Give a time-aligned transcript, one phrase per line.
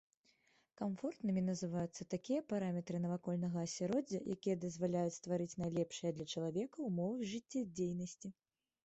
[0.79, 8.33] Камфортнымі называюцца такія параметры навакольнага асяроддзя, якія дазваляюць стварыць найлепшыя для чалавека ўмовы жыццядзейнасці.